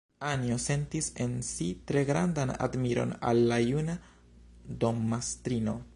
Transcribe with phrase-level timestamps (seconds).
[0.27, 3.99] Anjo sentis en si tre grandan admiron al la juna
[4.85, 5.81] dommastrino.